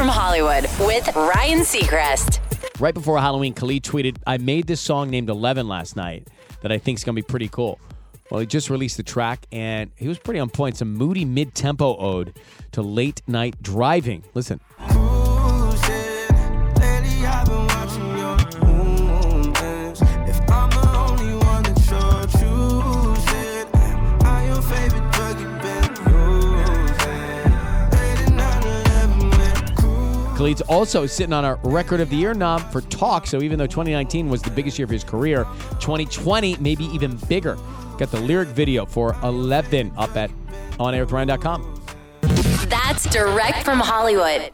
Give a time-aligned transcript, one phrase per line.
[0.00, 2.40] from Hollywood with Ryan Seacrest.
[2.80, 6.26] Right before Halloween, Khalid tweeted, I made this song named 11 last night
[6.62, 7.78] that I think is going to be pretty cool.
[8.30, 10.78] Well, he just released the track and he was pretty on point.
[10.78, 12.32] Some moody mid tempo ode
[12.72, 14.24] to late night driving.
[14.32, 14.58] Listen.
[30.40, 33.26] Khalid's also sitting on a Record of the Year nom for Talk.
[33.26, 35.44] So even though 2019 was the biggest year of his career,
[35.80, 37.58] 2020 maybe even bigger.
[37.98, 40.30] Got the lyric video for 11 up at
[40.78, 41.82] onairwithryan.com.
[42.70, 44.50] That's direct from Hollywood.